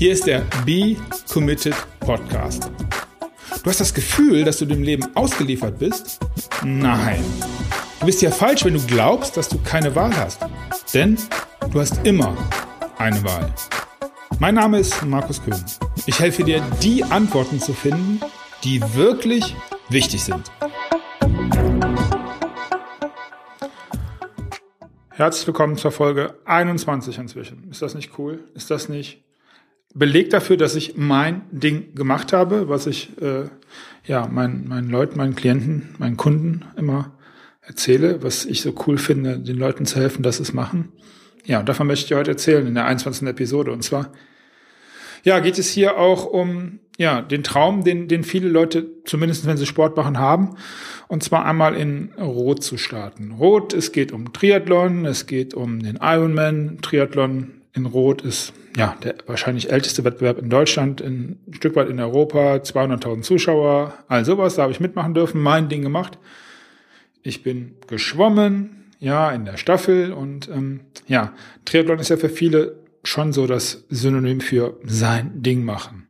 [0.00, 0.96] Hier ist der Be
[1.30, 2.70] Committed Podcast.
[3.62, 6.18] Du hast das Gefühl, dass du dem Leben ausgeliefert bist?
[6.64, 7.22] Nein.
[7.98, 10.40] Du bist ja falsch, wenn du glaubst, dass du keine Wahl hast.
[10.94, 11.18] Denn
[11.70, 12.34] du hast immer
[12.96, 13.52] eine Wahl.
[14.38, 15.62] Mein Name ist Markus Köhn.
[16.06, 18.20] Ich helfe dir, die Antworten zu finden,
[18.64, 19.54] die wirklich
[19.90, 20.50] wichtig sind.
[25.10, 27.68] Herzlich willkommen zur Folge 21 inzwischen.
[27.70, 28.42] Ist das nicht cool?
[28.54, 29.22] Ist das nicht
[29.94, 33.44] Beleg dafür, dass ich mein Ding gemacht habe, was ich äh,
[34.06, 37.12] ja meinen, meinen Leuten, meinen Klienten, meinen Kunden immer
[37.62, 40.92] erzähle, was ich so cool finde, den Leuten zu helfen, dass sie es machen.
[41.44, 43.26] Ja, und davon möchte ich heute erzählen in der 21.
[43.28, 43.72] Episode.
[43.72, 44.12] Und zwar,
[45.24, 49.56] ja, geht es hier auch um ja, den Traum, den, den viele Leute, zumindest wenn
[49.56, 50.56] sie Sport machen, haben.
[51.08, 53.32] Und zwar einmal in Rot zu starten.
[53.32, 56.78] Rot, es geht um Triathlon, es geht um den Ironman.
[56.82, 61.88] Triathlon in Rot ist ja der wahrscheinlich älteste Wettbewerb in Deutschland, in, ein Stück weit
[61.88, 66.18] in Europa, 200.000 Zuschauer, all sowas, da habe ich mitmachen dürfen, mein Ding gemacht.
[67.22, 71.32] Ich bin geschwommen, ja, in der Staffel und ähm, ja,
[71.64, 76.08] Triathlon ist ja für viele schon so das Synonym für sein Ding machen.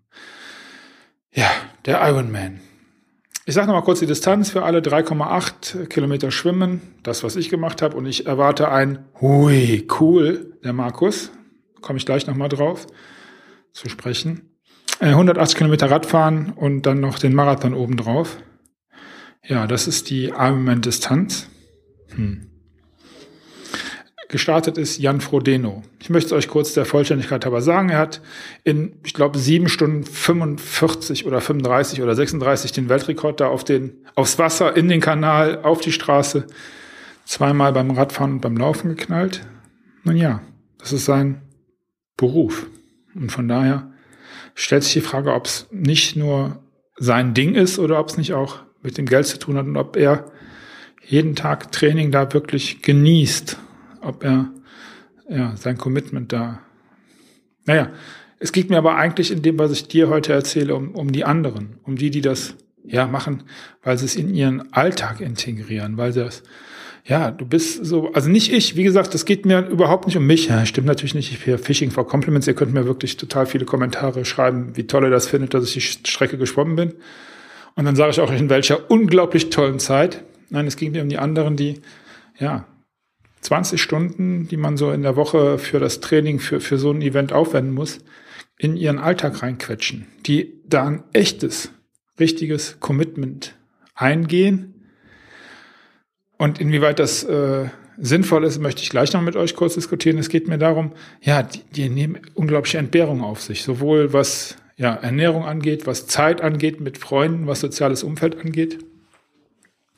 [1.33, 1.51] Ja,
[1.87, 2.61] der Ironman.
[3.47, 7.83] Ich sage nochmal kurz die Distanz für alle 3,8 Kilometer Schwimmen, das was ich gemacht
[7.83, 11.31] habe und ich erwarte ein Hui, cool, der Markus,
[11.81, 12.87] komme ich gleich nochmal drauf
[13.73, 14.51] zu sprechen.
[15.01, 18.37] 180 äh, Kilometer Radfahren und dann noch den Marathon obendrauf.
[19.47, 21.49] Ja, das ist die Ironman-Distanz.
[22.15, 22.47] Hm.
[24.29, 25.83] Gestartet ist Jan Frodeno.
[25.99, 27.89] Ich möchte es euch kurz der Vollständigkeit aber sagen.
[27.89, 28.21] Er hat
[28.63, 34.07] in, ich glaube, sieben Stunden 45 oder 35 oder 36 den Weltrekord da auf den,
[34.15, 36.47] aufs Wasser, in den Kanal, auf die Straße,
[37.25, 39.41] zweimal beim Radfahren und beim Laufen geknallt.
[40.05, 40.43] Nun ja,
[40.79, 41.43] das ist sein
[42.21, 42.67] Beruf.
[43.15, 43.91] Und von daher
[44.55, 46.63] stellt sich die Frage, ob es nicht nur
[46.97, 49.79] sein Ding ist oder ob es nicht auch mit dem Geld zu tun hat und
[49.79, 50.31] ob er
[51.07, 53.57] jeden Tag Training da wirklich genießt,
[54.03, 54.51] ob er
[55.31, 56.61] ja, sein Commitment da.
[57.65, 57.91] Naja,
[58.39, 61.25] es geht mir aber eigentlich in dem, was ich dir heute erzähle, um, um die
[61.25, 63.45] anderen, um die, die das ja machen,
[63.83, 66.43] weil sie es in ihren Alltag integrieren, weil sie das
[67.05, 70.27] ja, du bist so, also nicht ich, wie gesagt, das geht mir überhaupt nicht um
[70.27, 70.49] mich.
[70.49, 72.47] Ja, stimmt natürlich nicht, ich bin Fishing for Compliments.
[72.47, 76.03] Ihr könnt mir wirklich total viele Kommentare schreiben, wie toll ihr das findet, dass ich
[76.03, 76.95] die Strecke geschwommen bin.
[77.75, 80.25] Und dann sage ich auch, in welcher unglaublich tollen Zeit.
[80.51, 81.81] Nein, es ging mir um die anderen, die,
[82.39, 82.67] ja,
[83.41, 87.01] 20 Stunden, die man so in der Woche für das Training, für, für so ein
[87.01, 88.01] Event aufwenden muss,
[88.59, 91.73] in ihren Alltag reinquetschen, die da ein echtes,
[92.19, 93.57] richtiges Commitment
[93.95, 94.75] eingehen
[96.41, 97.69] und inwieweit das äh,
[97.99, 100.17] sinnvoll ist, möchte ich gleich noch mit euch kurz diskutieren.
[100.17, 104.95] Es geht mir darum, ja, die, die nehmen unglaubliche Entbehrungen auf sich, sowohl was ja,
[104.95, 108.79] Ernährung angeht, was Zeit angeht mit Freunden, was soziales Umfeld angeht.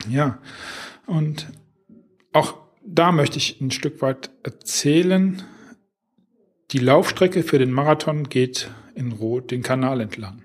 [0.09, 0.39] Ja,
[1.05, 1.47] und
[2.33, 2.55] auch
[2.85, 5.41] da möchte ich ein Stück weit erzählen.
[6.71, 10.41] Die Laufstrecke für den Marathon geht in Rot den Kanal entlang.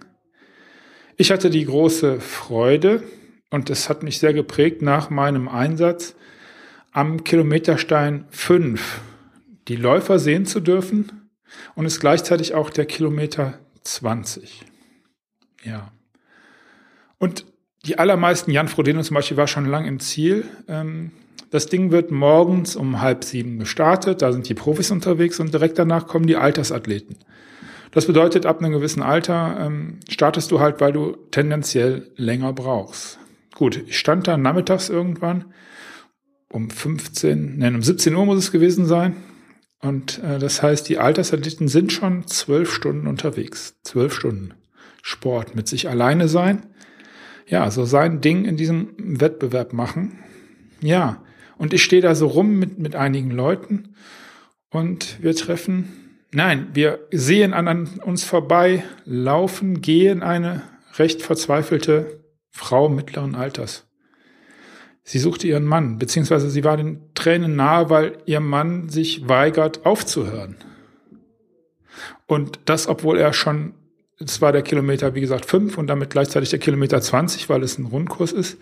[1.16, 3.02] Ich hatte die große Freude,
[3.50, 6.14] und das hat mich sehr geprägt nach meinem Einsatz
[6.92, 9.00] am Kilometerstein 5
[9.68, 11.30] die Läufer sehen zu dürfen
[11.74, 14.64] und ist gleichzeitig auch der Kilometer 20.
[15.62, 15.92] Ja.
[17.18, 17.44] Und
[17.84, 20.44] die allermeisten, Jan Frodeno zum Beispiel, war schon lang im Ziel.
[20.68, 21.12] Ähm,
[21.50, 25.78] das Ding wird morgens um halb sieben gestartet, da sind die Profis unterwegs und direkt
[25.78, 27.16] danach kommen die Altersathleten.
[27.90, 33.18] Das bedeutet, ab einem gewissen Alter ähm, startest du halt, weil du tendenziell länger brauchst.
[33.58, 35.46] Gut, ich stand da nachmittags irgendwann
[36.48, 39.16] um 15, nein, um 17 Uhr muss es gewesen sein.
[39.80, 43.74] Und äh, das heißt, die Altersathleten sind schon zwölf Stunden unterwegs.
[43.82, 44.54] Zwölf Stunden
[45.02, 46.66] Sport mit sich alleine sein.
[47.48, 50.20] Ja, so sein Ding in diesem Wettbewerb machen.
[50.80, 51.24] Ja,
[51.56, 53.96] und ich stehe da so rum mit, mit einigen Leuten
[54.70, 60.62] und wir treffen, nein, wir sehen an uns vorbei, laufen, gehen eine
[60.96, 62.17] recht verzweifelte
[62.50, 63.86] Frau mittleren Alters.
[65.02, 69.86] Sie suchte ihren Mann, beziehungsweise sie war den Tränen nahe, weil ihr Mann sich weigert
[69.86, 70.56] aufzuhören.
[72.26, 73.72] Und das, obwohl er schon,
[74.18, 77.78] es war der Kilometer, wie gesagt, fünf und damit gleichzeitig der Kilometer 20, weil es
[77.78, 78.58] ein Rundkurs ist,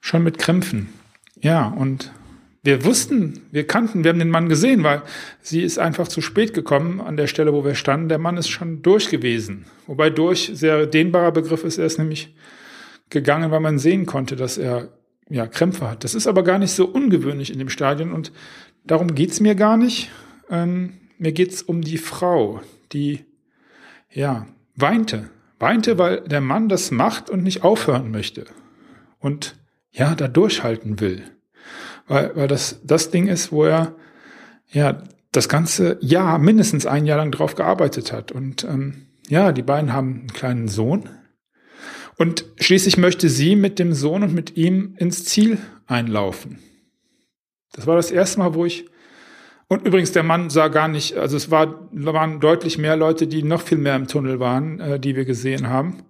[0.00, 0.88] schon mit Krämpfen.
[1.42, 2.10] Ja, und
[2.62, 5.02] wir wussten, wir kannten, wir haben den Mann gesehen, weil
[5.40, 8.08] sie ist einfach zu spät gekommen an der Stelle, wo wir standen.
[8.08, 9.66] Der Mann ist schon durch gewesen.
[9.86, 12.34] Wobei durch sehr dehnbarer Begriff ist, er ist nämlich
[13.10, 14.88] gegangen, weil man sehen konnte, dass er
[15.28, 16.04] ja, Krämpfe hat.
[16.04, 18.32] Das ist aber gar nicht so ungewöhnlich in dem Stadion und
[18.84, 20.10] darum geht's mir gar nicht.
[20.48, 22.60] Ähm, mir geht's um die Frau,
[22.92, 23.24] die
[24.10, 24.46] ja,
[24.76, 25.30] weinte.
[25.58, 28.46] Weinte, weil der Mann das macht und nicht aufhören möchte.
[29.18, 29.56] Und
[29.92, 31.22] ja, da durchhalten will.
[32.08, 33.94] Weil, weil das das Ding ist, wo er
[34.68, 35.02] ja
[35.32, 38.32] das ganze Jahr, mindestens ein Jahr lang drauf gearbeitet hat.
[38.32, 41.08] Und ähm, ja, die beiden haben einen kleinen Sohn.
[42.20, 45.56] Und schließlich möchte sie mit dem Sohn und mit ihm ins Ziel
[45.86, 46.58] einlaufen.
[47.72, 48.84] Das war das erste Mal, wo ich
[49.68, 53.42] und übrigens, der Mann sah gar nicht, also es war, waren deutlich mehr Leute, die
[53.42, 56.02] noch viel mehr im Tunnel waren, äh, die wir gesehen haben.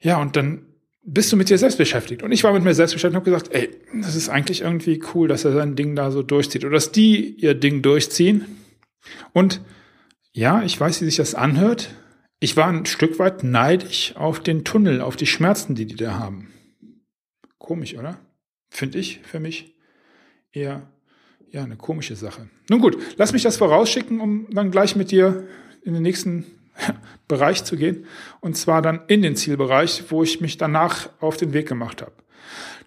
[0.00, 0.64] Ja, und dann
[1.02, 2.22] bist du mit dir selbst beschäftigt.
[2.22, 3.68] Und ich war mit mir selbst beschäftigt und habe gesagt, ey,
[4.00, 6.64] das ist eigentlich irgendwie cool, dass er sein Ding da so durchzieht.
[6.64, 8.46] Oder dass die ihr Ding durchziehen.
[9.34, 9.60] Und
[10.32, 11.90] ja, ich weiß, wie sich das anhört.
[12.40, 16.18] Ich war ein Stück weit neidisch auf den Tunnel, auf die Schmerzen, die die da
[16.18, 16.52] haben.
[17.58, 18.18] Komisch, oder?
[18.70, 19.74] Finde ich für mich
[20.52, 20.90] eher
[21.50, 22.48] ja, eine komische Sache.
[22.68, 25.46] Nun gut, lass mich das vorausschicken, um dann gleich mit dir
[25.82, 26.44] in den nächsten
[27.28, 28.06] Bereich zu gehen.
[28.40, 32.12] Und zwar dann in den Zielbereich, wo ich mich danach auf den Weg gemacht habe.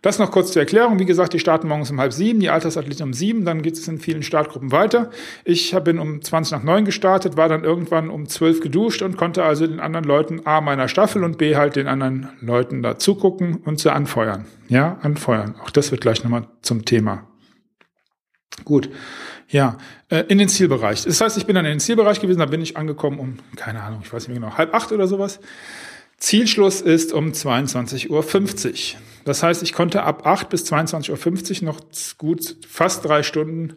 [0.02, 1.00] Das noch kurz zur Erklärung.
[1.00, 3.88] Wie gesagt, die starten morgens um halb sieben, die Altersathleten um sieben, dann geht es
[3.88, 5.10] in vielen Startgruppen weiter.
[5.44, 9.44] Ich bin um 20 nach neun gestartet, war dann irgendwann um zwölf geduscht und konnte
[9.44, 13.58] also den anderen Leuten A meiner Staffel und B halt den anderen Leuten da zugucken
[13.66, 14.46] und sie anfeuern.
[14.70, 15.56] Ja, anfeuern.
[15.64, 17.28] Auch das wird gleich nochmal zum Thema.
[18.66, 18.90] Gut,
[19.50, 19.78] ja,
[20.10, 21.04] äh, in den Zielbereich.
[21.04, 23.82] Das heißt, ich bin dann in den Zielbereich gewesen, da bin ich angekommen um, keine
[23.82, 25.40] Ahnung, ich weiß nicht mehr genau, halb acht oder sowas.
[26.18, 29.02] Zielschluss ist um 22.50 Uhr.
[29.26, 31.82] Das heißt, ich konnte ab 8 bis 22.50 Uhr noch
[32.18, 33.76] gut fast drei Stunden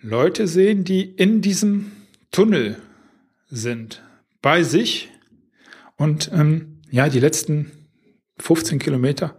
[0.00, 1.92] Leute sehen, die in diesem
[2.30, 2.76] Tunnel
[3.50, 4.02] sind,
[4.40, 5.10] bei sich.
[5.96, 7.70] Und ähm, ja, die letzten
[8.38, 9.36] 15 Kilometer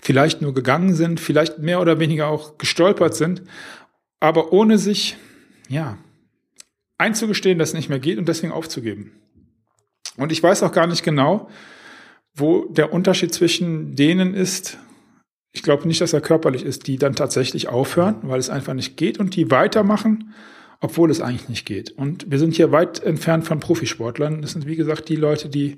[0.00, 3.42] vielleicht nur gegangen sind, vielleicht mehr oder weniger auch gestolpert sind
[4.24, 5.16] aber ohne sich,
[5.68, 5.98] ja,
[6.96, 9.12] einzugestehen, dass es nicht mehr geht und deswegen aufzugeben.
[10.16, 11.48] Und ich weiß auch gar nicht genau,
[12.34, 14.78] wo der Unterschied zwischen denen ist.
[15.52, 18.96] Ich glaube nicht, dass er körperlich ist, die dann tatsächlich aufhören, weil es einfach nicht
[18.96, 20.34] geht und die weitermachen,
[20.80, 21.92] obwohl es eigentlich nicht geht.
[21.92, 24.42] Und wir sind hier weit entfernt von Profisportlern.
[24.42, 25.76] Das sind, wie gesagt, die Leute, die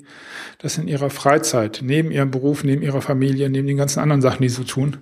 [0.58, 4.42] das in ihrer Freizeit, neben ihrem Beruf, neben ihrer Familie, neben den ganzen anderen Sachen,
[4.42, 4.98] die sie so tun,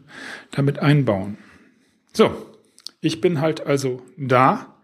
[0.51, 1.39] damit einbauen.
[2.13, 2.35] So,
[3.01, 4.75] ich bin halt also da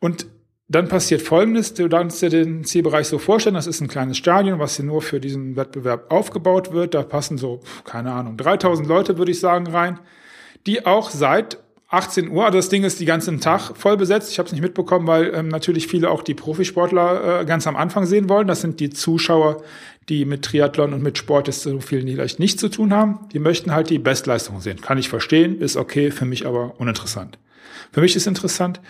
[0.00, 0.26] und
[0.68, 4.58] dann passiert Folgendes, du darfst dir den Zielbereich so vorstellen, das ist ein kleines Stadion,
[4.58, 6.94] was hier nur für diesen Wettbewerb aufgebaut wird.
[6.94, 10.00] Da passen so, keine Ahnung, 3000 Leute, würde ich sagen, rein,
[10.66, 11.58] die auch seit
[11.88, 14.32] 18 Uhr, also das Ding ist die ganzen Tag voll besetzt.
[14.32, 17.76] Ich habe es nicht mitbekommen, weil ähm, natürlich viele auch die Profisportler äh, ganz am
[17.76, 18.48] Anfang sehen wollen.
[18.48, 19.62] Das sind die Zuschauer,
[20.08, 23.20] die mit Triathlon und mit Sport jetzt so viel vielleicht nicht zu tun haben.
[23.32, 24.80] Die möchten halt die Bestleistung sehen.
[24.80, 27.38] Kann ich verstehen, ist okay, für mich aber uninteressant.
[27.92, 28.80] Für mich ist interessant,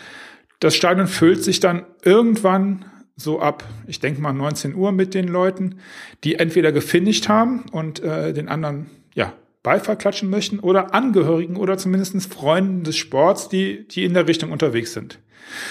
[0.60, 2.84] das Stadion füllt sich dann irgendwann
[3.16, 5.76] so ab, ich denke mal 19 Uhr mit den Leuten,
[6.22, 9.32] die entweder gefinisht haben und äh, den anderen ja
[9.62, 14.52] Beifall klatschen möchten oder Angehörigen oder zumindest Freunden des Sports, die, die in der Richtung
[14.52, 15.18] unterwegs sind.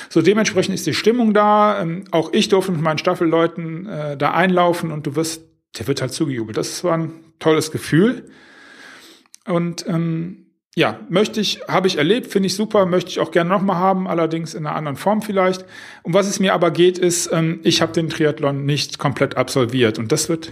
[0.09, 1.81] So dementsprechend ist die Stimmung da.
[1.81, 5.43] Ähm, auch ich durfte mit meinen Staffelleuten äh, da einlaufen und du wirst,
[5.77, 6.57] der wird halt zugejubelt.
[6.57, 8.29] Das war ein tolles Gefühl.
[9.45, 10.44] Und ähm,
[10.77, 14.07] ja, möchte ich, habe ich erlebt, finde ich super, möchte ich auch gerne nochmal haben,
[14.07, 15.65] allerdings in einer anderen Form vielleicht.
[16.03, 19.97] Um was es mir aber geht, ist, ähm, ich habe den Triathlon nicht komplett absolviert.
[19.97, 20.51] Und das wird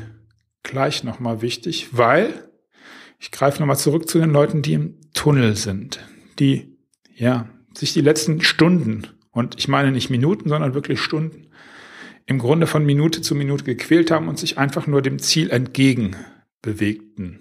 [0.63, 2.49] gleich nochmal wichtig, weil
[3.19, 5.99] ich greife nochmal zurück zu den Leuten, die im Tunnel sind,
[6.39, 6.77] die,
[7.15, 11.47] ja, sich die letzten Stunden, und ich meine nicht Minuten, sondern wirklich Stunden,
[12.25, 16.15] im Grunde von Minute zu Minute gequält haben und sich einfach nur dem Ziel entgegen
[16.61, 17.39] bewegten.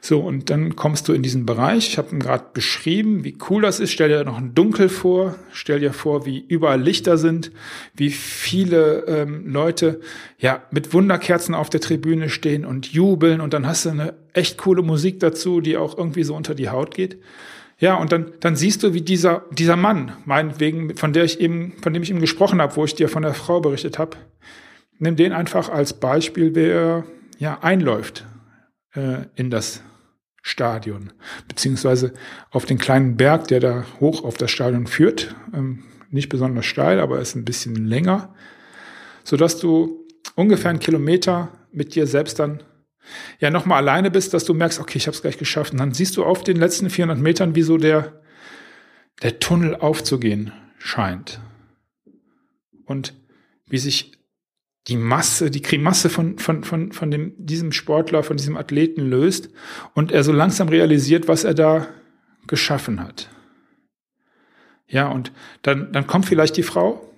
[0.00, 1.88] So, und dann kommst du in diesen Bereich.
[1.88, 3.90] Ich habe ihn gerade beschrieben, wie cool das ist.
[3.90, 5.34] Stell dir noch ein Dunkel vor.
[5.52, 7.50] Stell dir vor, wie überall Lichter sind,
[7.94, 10.00] wie viele ähm, Leute
[10.38, 13.40] ja mit Wunderkerzen auf der Tribüne stehen und jubeln.
[13.40, 16.70] Und dann hast du eine echt coole Musik dazu, die auch irgendwie so unter die
[16.70, 17.18] Haut geht.
[17.80, 21.74] Ja, und dann, dann siehst du, wie dieser, dieser Mann, meinetwegen, von der ich eben,
[21.80, 24.16] von dem ich eben gesprochen habe, wo ich dir von der Frau berichtet habe,
[24.98, 27.04] nimm den einfach als Beispiel, wer
[27.38, 28.26] ja einläuft
[28.94, 29.82] äh, in das
[30.48, 31.12] Stadion,
[31.46, 32.14] beziehungsweise
[32.50, 35.34] auf den kleinen Berg, der da hoch auf das Stadion führt.
[35.52, 38.34] Ähm, nicht besonders steil, aber ist ein bisschen länger,
[39.24, 42.62] sodass du ungefähr einen Kilometer mit dir selbst dann
[43.40, 45.72] ja nochmal alleine bist, dass du merkst, okay, ich habe es gleich geschafft.
[45.72, 48.22] Und dann siehst du auf den letzten 400 Metern, wie so der,
[49.22, 51.40] der Tunnel aufzugehen scheint.
[52.86, 53.12] Und
[53.66, 54.17] wie sich
[54.88, 59.50] die Masse, die Grimasse von, von, von, von dem, diesem Sportler, von diesem Athleten löst
[59.94, 61.88] und er so langsam realisiert, was er da
[62.46, 63.28] geschaffen hat.
[64.86, 67.12] Ja, und dann, dann kommt vielleicht die Frau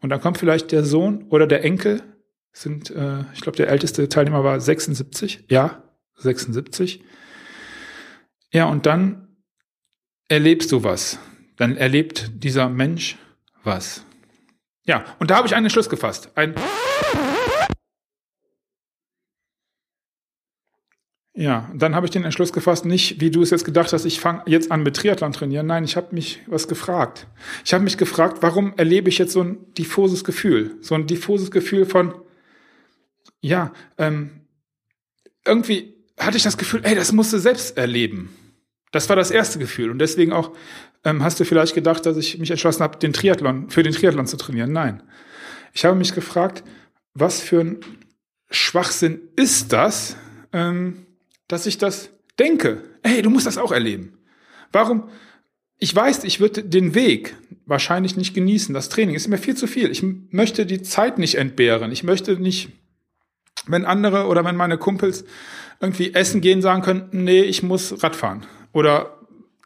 [0.00, 2.02] Und dann kommt vielleicht der Sohn oder der Enkel,
[2.52, 5.82] sind, äh, ich glaube, der älteste Teilnehmer war 76, ja,
[6.16, 7.02] 76.
[8.52, 9.28] Ja, und dann
[10.28, 11.18] erlebst du was.
[11.56, 13.16] Dann erlebt dieser Mensch
[13.62, 14.04] was.
[14.86, 16.30] Ja, und da habe ich einen Schluss gefasst.
[16.34, 16.54] Ein
[21.36, 24.20] Ja, dann habe ich den Entschluss gefasst, nicht wie du es jetzt gedacht hast, ich
[24.20, 25.66] fange jetzt an mit Triathlon trainieren.
[25.66, 27.26] Nein, ich habe mich was gefragt.
[27.64, 30.76] Ich habe mich gefragt, warum erlebe ich jetzt so ein diffuses Gefühl?
[30.80, 32.14] So ein diffuses Gefühl von,
[33.40, 34.42] ja, ähm,
[35.44, 38.32] irgendwie hatte ich das Gefühl, ey, das musst du selbst erleben.
[38.92, 39.90] Das war das erste Gefühl.
[39.90, 40.52] Und deswegen auch
[41.04, 44.26] ähm, hast du vielleicht gedacht, dass ich mich entschlossen habe, den Triathlon, für den Triathlon
[44.26, 44.72] zu trainieren.
[44.72, 45.02] Nein.
[45.72, 46.64] Ich habe mich gefragt,
[47.14, 47.80] was für ein
[48.50, 50.16] Schwachsinn ist das,
[50.52, 51.06] ähm,
[51.48, 52.82] dass ich das denke.
[53.02, 54.18] Hey, du musst das auch erleben.
[54.72, 55.08] Warum?
[55.78, 58.74] Ich weiß, ich würde den Weg wahrscheinlich nicht genießen.
[58.74, 59.90] Das Training ist mir viel zu viel.
[59.90, 61.92] Ich möchte die Zeit nicht entbehren.
[61.92, 62.70] Ich möchte nicht,
[63.66, 65.24] wenn andere oder wenn meine Kumpels
[65.80, 68.46] irgendwie essen gehen, sagen könnten, nee, ich muss Radfahren.
[68.72, 69.13] Oder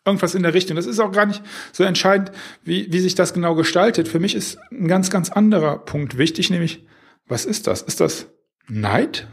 [0.09, 0.77] irgendwas in der Richtung.
[0.77, 2.33] Das ist auch gar nicht so entscheidend,
[2.65, 4.09] wie, wie sich das genau gestaltet.
[4.09, 6.85] Für mich ist ein ganz, ganz anderer Punkt wichtig, nämlich,
[7.27, 7.83] was ist das?
[7.83, 8.27] Ist das
[8.67, 9.29] Neid?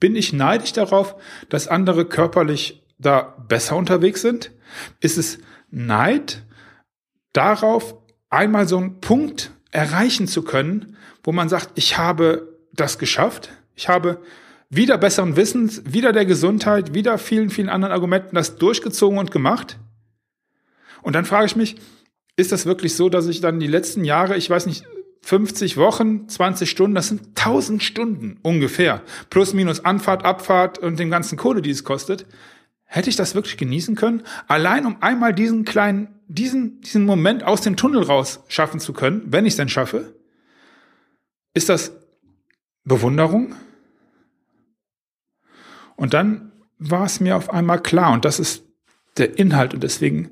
[0.00, 1.16] Bin ich neidisch darauf,
[1.48, 4.52] dass andere körperlich da besser unterwegs sind?
[5.00, 5.38] Ist es
[5.70, 6.44] Neid
[7.32, 7.96] darauf,
[8.30, 13.88] einmal so einen Punkt erreichen zu können, wo man sagt, ich habe das geschafft, ich
[13.88, 14.20] habe
[14.70, 19.78] wieder besseren Wissens, wieder der Gesundheit, wieder vielen, vielen anderen Argumenten das durchgezogen und gemacht?
[21.02, 21.76] Und dann frage ich mich,
[22.36, 24.84] ist das wirklich so, dass ich dann die letzten Jahre, ich weiß nicht,
[25.22, 29.02] 50 Wochen, 20 Stunden, das sind 1000 Stunden ungefähr.
[29.30, 32.26] Plus, minus Anfahrt, Abfahrt und dem ganzen Kohle, die es kostet.
[32.84, 34.22] Hätte ich das wirklich genießen können?
[34.46, 39.24] Allein um einmal diesen kleinen, diesen, diesen Moment aus dem Tunnel raus schaffen zu können,
[39.26, 40.14] wenn ich es denn schaffe?
[41.52, 41.92] Ist das
[42.84, 43.54] Bewunderung?
[45.96, 48.64] Und dann war es mir auf einmal klar, und das ist
[49.18, 50.30] der Inhalt, und deswegen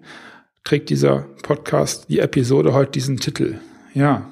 [0.66, 3.60] trägt dieser Podcast, die Episode heute diesen Titel.
[3.94, 4.28] Ja,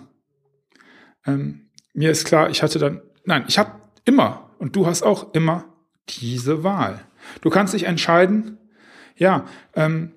[1.24, 3.70] ähm, mir ist klar, ich hatte dann, nein, ich habe
[4.04, 5.64] immer, und du hast auch immer
[6.08, 7.00] diese Wahl.
[7.40, 8.58] Du kannst dich entscheiden,
[9.16, 10.10] ja, ähm,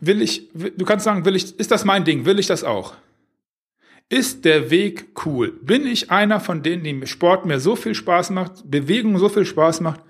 [0.00, 2.94] will ich, du kannst sagen, will ich, ist das mein Ding, will ich das auch?
[4.08, 5.52] Ist der Weg cool?
[5.62, 9.46] Bin ich einer von denen, die Sport mir so viel Spaß macht, Bewegung so viel
[9.46, 10.00] Spaß macht,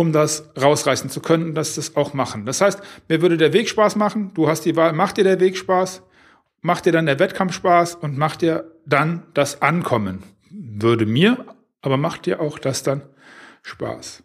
[0.00, 2.46] um das rausreißen zu können, dass das auch machen?
[2.46, 5.40] Das heißt, mir würde der Weg Spaß machen, du hast die Wahl, macht dir der
[5.40, 6.02] Weg Spaß?
[6.62, 10.22] macht dir dann der Wettkampf Spaß und macht dir dann das Ankommen.
[10.50, 11.44] Würde mir,
[11.82, 13.02] aber macht dir auch das dann
[13.62, 14.22] Spaß.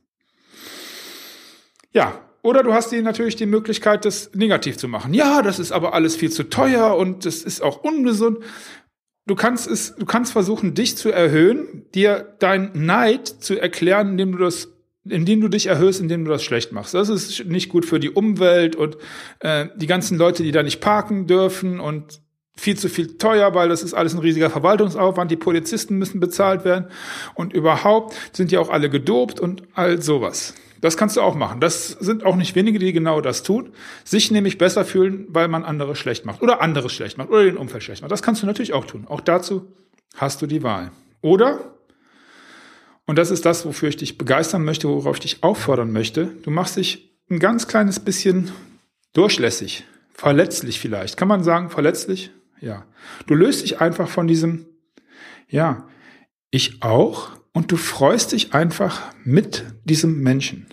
[1.92, 5.14] Ja, oder du hast dir natürlich die Möglichkeit, das negativ zu machen.
[5.14, 8.40] Ja, das ist aber alles viel zu teuer und das ist auch ungesund.
[9.28, 14.34] Du kannst es, du kannst versuchen, dich zu erhöhen, dir dein Neid zu erklären, indem
[14.34, 14.75] du das
[15.08, 16.94] indem du dich erhöhst, indem du das schlecht machst.
[16.94, 18.98] Das ist nicht gut für die Umwelt und
[19.40, 22.22] äh, die ganzen Leute, die da nicht parken dürfen und
[22.58, 26.66] viel zu viel teuer, weil das ist alles ein riesiger Verwaltungsaufwand, die Polizisten müssen bezahlt
[26.66, 26.88] werden
[27.34, 30.54] und überhaupt sind ja auch alle gedopt und all sowas.
[30.82, 31.60] Das kannst du auch machen.
[31.60, 33.72] Das sind auch nicht wenige, die genau das tun.
[34.04, 37.58] Sich nämlich besser fühlen, weil man andere schlecht macht oder anderes schlecht macht oder den
[37.58, 38.12] Umfeld schlecht macht.
[38.12, 39.06] Das kannst du natürlich auch tun.
[39.08, 39.74] Auch dazu
[40.16, 40.92] hast du die Wahl.
[41.22, 41.75] Oder,
[43.06, 46.52] und das ist das, wofür ich dich begeistern möchte, worauf ich dich auffordern möchte, du
[46.52, 48.52] machst dich ein ganz kleines bisschen
[49.14, 51.18] durchlässig, verletzlich vielleicht.
[51.18, 52.32] Kann man sagen, verletzlich?
[52.62, 52.86] Ja.
[53.28, 54.66] Du löst dich einfach von diesem,
[55.48, 55.88] ja,
[56.52, 60.68] ich auch und du freust dich einfach mit diesem Menschen.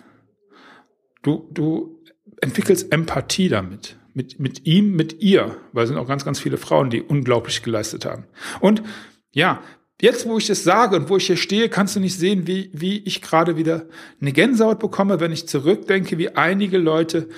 [1.23, 2.03] Du, du
[2.41, 3.97] entwickelst Empathie damit.
[4.15, 7.63] Mit, mit ihm, mit ihr, weil es sind auch ganz, ganz viele Frauen, die unglaublich
[7.63, 8.27] geleistet haben.
[8.61, 8.83] Und
[9.31, 9.63] ja,
[10.03, 12.71] jetzt, wo ich das sage und wo ich hier stehe, kannst du nicht sehen, wie,
[12.75, 13.87] wie ich gerade wieder
[14.21, 17.29] eine Gänsehaut bekomme, wenn ich zurückdenke, wie einige Leute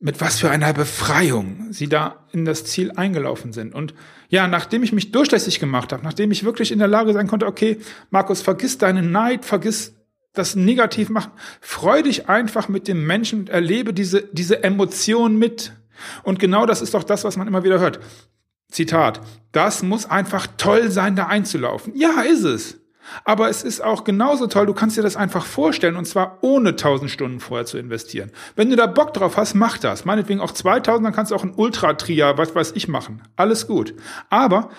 [0.00, 3.72] mit was für einer Befreiung sie da in das Ziel eingelaufen sind.
[3.72, 3.94] Und
[4.28, 7.46] ja, nachdem ich mich durchlässig gemacht habe, nachdem ich wirklich in der Lage sein konnte,
[7.46, 7.78] okay,
[8.10, 9.94] Markus, vergiss deinen Neid, vergiss
[10.32, 11.30] das Negativ machen,
[11.60, 15.72] freu dich einfach mit dem Menschen und erlebe diese, diese Emotion mit.
[16.24, 18.00] Und genau das ist doch das, was man immer wieder hört.
[18.72, 19.20] Zitat,
[19.52, 21.94] das muss einfach toll sein, da einzulaufen.
[21.94, 22.78] Ja, ist es.
[23.24, 26.70] Aber es ist auch genauso toll, du kannst dir das einfach vorstellen und zwar ohne
[26.70, 28.30] 1000 Stunden vorher zu investieren.
[28.56, 30.04] Wenn du da Bock drauf hast, mach das.
[30.04, 33.22] Meinetwegen auch 2000, dann kannst du auch ein Ultra-Tria, was weiß ich, machen.
[33.36, 33.94] Alles gut.
[34.30, 34.70] Aber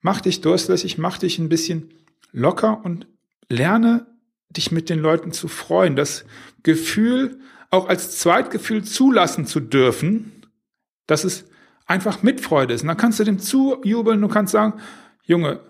[0.00, 1.92] mach dich durstlässig, mach dich ein bisschen
[2.30, 3.06] locker und
[3.48, 4.06] lerne
[4.50, 5.96] dich mit den Leuten zu freuen.
[5.96, 6.24] Das
[6.62, 10.30] Gefühl auch als Zweitgefühl zulassen zu dürfen,
[11.06, 11.46] dass es
[11.92, 12.82] einfach Mitfreude ist.
[12.82, 14.80] Und dann kannst du dem zujubeln, du kannst sagen,
[15.24, 15.60] Junge,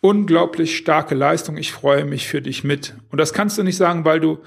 [0.00, 1.56] unglaublich starke Leistung.
[1.56, 2.94] Ich freue mich für dich mit.
[3.10, 4.38] Und das kannst du nicht sagen, weil du,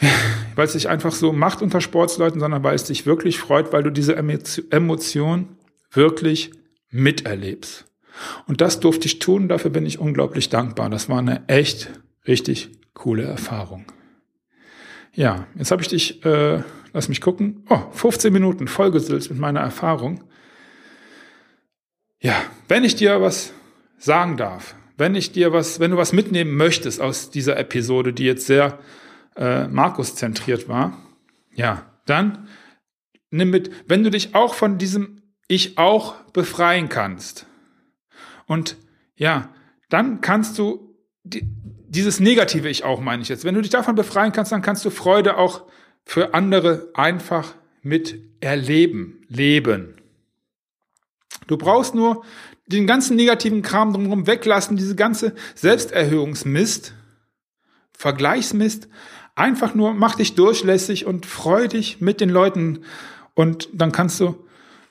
[0.54, 3.82] weil es dich einfach so macht unter Sportsleuten, sondern weil es dich wirklich freut, weil
[3.82, 5.48] du diese Emotion
[5.92, 6.52] wirklich
[6.90, 7.86] miterlebst.
[8.46, 10.90] Und das durfte ich tun, dafür bin ich unglaublich dankbar.
[10.90, 11.90] Das war eine echt
[12.26, 13.84] richtig coole Erfahrung.
[15.14, 19.60] Ja, jetzt habe ich dich, äh, lass mich gucken, oh, 15 Minuten vollgesülzt mit meiner
[19.60, 20.24] Erfahrung.
[22.20, 23.52] Ja, wenn ich dir was
[23.98, 28.24] sagen darf, wenn ich dir was, wenn du was mitnehmen möchtest aus dieser Episode, die
[28.24, 28.78] jetzt sehr
[29.36, 30.98] äh, Markus zentriert war,
[31.54, 32.48] ja, dann
[33.30, 37.46] nimm mit, wenn du dich auch von diesem Ich auch befreien kannst.
[38.46, 38.76] Und
[39.16, 39.52] ja,
[39.88, 41.48] dann kannst du die,
[41.88, 43.44] dieses negative Ich auch, meine ich jetzt.
[43.44, 45.64] Wenn du dich davon befreien kannst, dann kannst du Freude auch
[46.04, 49.97] für andere einfach mit erleben, leben.
[51.48, 52.24] Du brauchst nur
[52.66, 56.94] den ganzen negativen Kram drumherum weglassen, diese ganze Selbsterhöhungsmist,
[57.92, 58.88] Vergleichsmist,
[59.34, 62.80] einfach nur mach dich durchlässig und freu dich mit den Leuten.
[63.34, 64.36] Und dann kannst du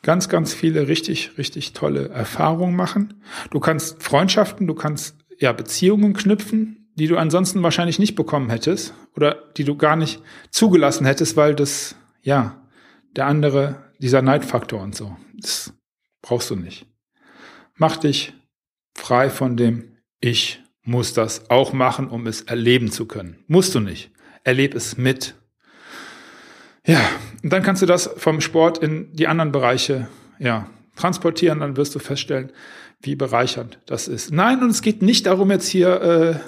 [0.02, 3.22] ganz, ganz viele richtig, richtig tolle Erfahrungen machen.
[3.52, 8.94] Du kannst Freundschaften, du kannst ja Beziehungen knüpfen, die du ansonsten wahrscheinlich nicht bekommen hättest
[9.16, 12.60] oder die du gar nicht zugelassen hättest, weil das, ja,
[13.16, 15.74] der andere, dieser Neidfaktor und so, das
[16.28, 16.86] brauchst du nicht.
[17.76, 18.34] Mach dich
[18.94, 23.38] frei von dem Ich muss das auch machen, um es erleben zu können.
[23.48, 24.12] Musst du nicht.
[24.44, 25.36] Erleb es mit.
[26.86, 27.02] Ja,
[27.44, 30.08] und dann kannst du das vom Sport in die anderen Bereiche,
[30.40, 32.52] ja, transportieren, dann wirst du feststellen,
[33.02, 34.32] wie bereichernd das ist.
[34.32, 36.42] Nein, und es geht nicht darum, jetzt hier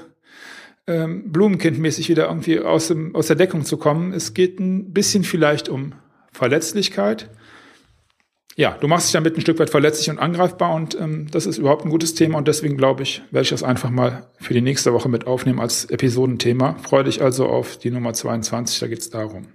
[0.88, 4.12] äh, äh, Blumenkindmäßig wieder irgendwie aus, dem, aus der Deckung zu kommen.
[4.12, 5.94] Es geht ein bisschen vielleicht um
[6.32, 7.30] Verletzlichkeit
[8.60, 11.60] ja, du machst dich damit ein Stück weit verletzlich und angreifbar und ähm, das ist
[11.60, 14.60] überhaupt ein gutes Thema und deswegen glaube ich, werde ich das einfach mal für die
[14.60, 16.76] nächste Woche mit aufnehmen als Episodenthema.
[16.84, 19.48] Freue dich also auf die Nummer 22, da geht es darum.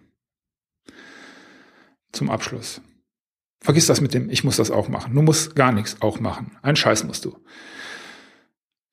[2.12, 2.80] Zum Abschluss.
[3.60, 5.14] Vergiss das mit dem, ich muss das auch machen.
[5.14, 6.56] Du musst gar nichts auch machen.
[6.62, 7.36] Ein Scheiß musst du.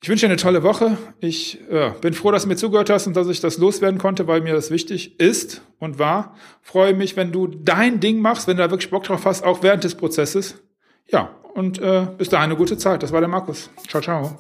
[0.04, 0.98] Ich wünsche dir eine tolle Woche.
[1.20, 4.26] Ich ja, bin froh, dass du mir zugehört hast und dass ich das loswerden konnte,
[4.26, 6.36] weil mir das wichtig ist und war.
[6.64, 9.62] Freue mich, wenn du dein Ding machst, wenn du da wirklich Bock drauf hast, auch
[9.62, 10.56] während des Prozesses.
[11.12, 13.04] Ja, und äh, bis dahin eine gute Zeit.
[13.04, 13.70] Das war der Markus.
[13.88, 14.36] Ciao, ciao.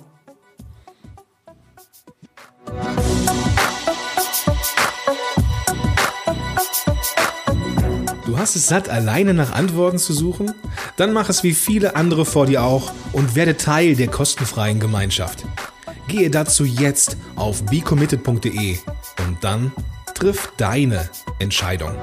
[8.25, 10.55] Du hast es satt, alleine nach Antworten zu suchen?
[11.01, 15.45] Dann mach es wie viele andere vor dir auch und werde Teil der kostenfreien Gemeinschaft.
[16.07, 18.77] Gehe dazu jetzt auf becommitted.de
[19.25, 19.71] und dann
[20.13, 21.09] triff deine
[21.39, 21.95] Entscheidung.